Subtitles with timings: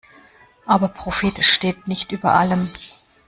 [0.65, 2.71] Aber Profit steht nicht über allem.